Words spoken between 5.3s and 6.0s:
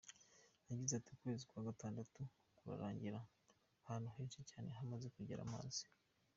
amazi.